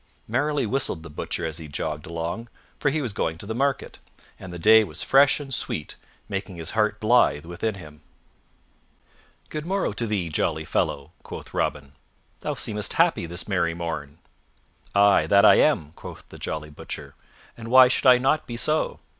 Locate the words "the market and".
3.45-4.51